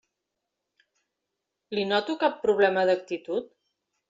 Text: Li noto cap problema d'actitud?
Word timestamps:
Li 1.77 1.83
noto 1.91 2.17
cap 2.25 2.41
problema 2.47 2.87
d'actitud? 2.93 3.55